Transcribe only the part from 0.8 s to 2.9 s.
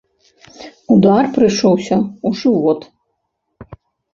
Удар прыйшоўся ў жывот.